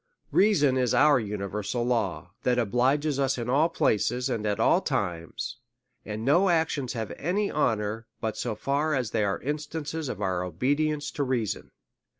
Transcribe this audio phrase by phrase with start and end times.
[0.31, 5.57] Reason is our universal law, that obliges us in all places and at all times;
[6.03, 10.19] and no actions have any ho nour, but so far as they are instances of
[10.19, 11.69] our obedience to reason.